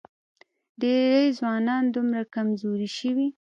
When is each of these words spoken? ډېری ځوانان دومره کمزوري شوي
ډېری 0.81 1.25
ځوانان 1.39 1.83
دومره 1.95 2.21
کمزوري 2.35 2.89
شوي 2.97 3.27